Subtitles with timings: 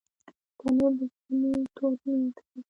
[0.57, 2.59] تنور د زړونو تود نیت ښيي